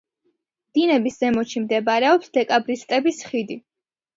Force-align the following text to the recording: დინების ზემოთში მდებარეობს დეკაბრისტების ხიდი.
დინების 0.77 1.17
ზემოთში 1.25 1.63
მდებარეობს 1.67 2.33
დეკაბრისტების 2.39 3.25
ხიდი. 3.29 3.63